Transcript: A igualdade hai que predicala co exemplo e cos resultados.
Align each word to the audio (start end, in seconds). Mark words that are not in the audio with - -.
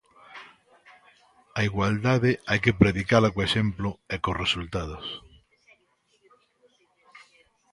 A 1.59 1.61
igualdade 1.69 2.31
hai 2.49 2.59
que 2.63 2.79
predicala 2.81 3.33
co 3.33 3.45
exemplo 3.47 3.89
e 4.13 4.15
cos 4.23 4.39
resultados. 4.43 5.05